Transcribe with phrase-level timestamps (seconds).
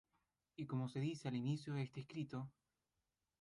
[0.55, 2.49] Y como se dice al inicio de este escrito.